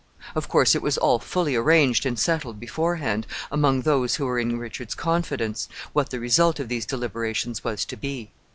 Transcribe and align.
Of 0.33 0.49
course, 0.49 0.73
it 0.73 0.81
was 0.81 0.97
all 0.97 1.19
fully 1.19 1.55
arranged 1.55 2.07
and 2.07 2.17
settled 2.17 2.59
beforehand, 2.59 3.27
among 3.51 3.81
those 3.83 4.15
who 4.15 4.25
were 4.25 4.39
in 4.39 4.57
Richard's 4.57 4.95
confidence, 4.95 5.69
what 5.93 6.09
the 6.09 6.19
result 6.19 6.59
of 6.59 6.69
these 6.69 6.87
deliberations 6.87 7.63
was 7.63 7.85
to 7.85 7.95
be. 7.95 8.31